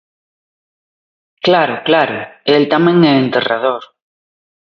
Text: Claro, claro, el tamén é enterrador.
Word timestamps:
Claro, 1.45 1.75
claro, 1.87 2.17
el 2.55 2.63
tamén 2.73 2.97
é 3.11 3.13
enterrador. 3.15 3.83